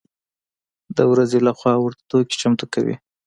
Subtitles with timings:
[0.87, 2.95] و د ورځې له خوا ورته توکي چمتو کوي.